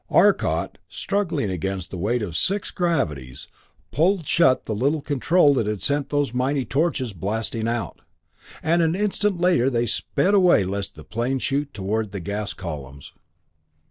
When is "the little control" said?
4.65-5.53